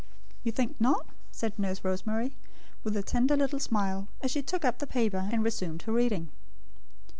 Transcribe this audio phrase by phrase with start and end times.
[0.43, 2.35] "You think not?" said Nurse Rosemary,
[2.83, 6.29] with a tender little smile, as she took up the paper, and resumed her reading.